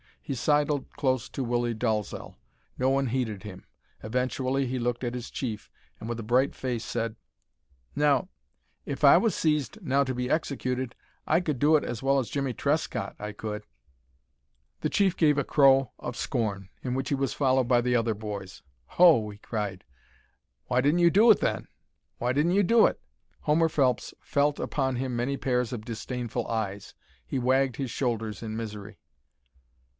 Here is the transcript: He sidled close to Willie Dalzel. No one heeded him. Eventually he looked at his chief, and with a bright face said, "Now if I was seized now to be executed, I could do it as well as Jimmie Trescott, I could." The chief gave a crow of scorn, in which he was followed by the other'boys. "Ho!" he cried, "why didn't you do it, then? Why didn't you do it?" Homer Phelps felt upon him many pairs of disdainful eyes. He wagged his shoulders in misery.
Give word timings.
He 0.19 0.33
sidled 0.33 0.89
close 0.93 1.27
to 1.29 1.43
Willie 1.43 1.75
Dalzel. 1.75 2.35
No 2.77 2.89
one 2.89 3.07
heeded 3.07 3.43
him. 3.43 3.65
Eventually 4.01 4.65
he 4.65 4.79
looked 4.79 5.03
at 5.03 5.13
his 5.13 5.29
chief, 5.29 5.69
and 5.99 6.07
with 6.07 6.19
a 6.19 6.23
bright 6.23 6.55
face 6.55 6.85
said, 6.85 7.17
"Now 7.97 8.29
if 8.85 9.03
I 9.03 9.17
was 9.17 9.35
seized 9.35 9.79
now 9.81 10.05
to 10.05 10.15
be 10.15 10.29
executed, 10.29 10.95
I 11.27 11.39
could 11.41 11.59
do 11.59 11.75
it 11.75 11.83
as 11.83 12.01
well 12.01 12.17
as 12.17 12.29
Jimmie 12.29 12.53
Trescott, 12.53 13.13
I 13.19 13.33
could." 13.33 13.65
The 14.79 14.89
chief 14.89 15.17
gave 15.17 15.37
a 15.37 15.43
crow 15.43 15.91
of 15.99 16.15
scorn, 16.15 16.69
in 16.81 16.95
which 16.95 17.09
he 17.09 17.15
was 17.15 17.33
followed 17.33 17.67
by 17.67 17.81
the 17.81 17.95
other'boys. 17.97 18.63
"Ho!" 18.95 19.29
he 19.31 19.37
cried, 19.37 19.83
"why 20.65 20.81
didn't 20.81 20.99
you 20.99 21.11
do 21.11 21.29
it, 21.29 21.41
then? 21.41 21.67
Why 22.19 22.31
didn't 22.31 22.53
you 22.53 22.63
do 22.63 22.87
it?" 22.87 23.01
Homer 23.41 23.69
Phelps 23.69 24.13
felt 24.21 24.59
upon 24.61 24.95
him 24.95 25.13
many 25.15 25.35
pairs 25.37 25.73
of 25.73 25.85
disdainful 25.85 26.47
eyes. 26.47 26.95
He 27.27 27.37
wagged 27.37 27.75
his 27.75 27.91
shoulders 27.91 28.41
in 28.41 28.55
misery. 28.57 28.97